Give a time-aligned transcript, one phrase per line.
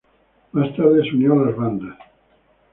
[0.53, 2.03] Más tarde se unió a las bandas No.